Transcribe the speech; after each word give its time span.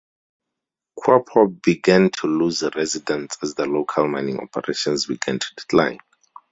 Quapaw 0.97 1.61
began 1.61 2.09
to 2.09 2.25
lose 2.25 2.63
residents 2.75 3.37
as 3.43 3.53
the 3.53 3.67
local 3.67 4.07
mining 4.07 4.39
operations 4.39 5.05
began 5.05 5.37
to 5.37 5.47
decline. 5.55 5.99